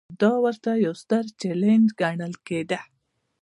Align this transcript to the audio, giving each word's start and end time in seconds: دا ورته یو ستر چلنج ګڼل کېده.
دا 0.21 0.31
ورته 0.45 0.69
یو 0.85 0.93
ستر 1.03 1.23
چلنج 1.39 1.85
ګڼل 2.01 2.33
کېده. 2.47 2.79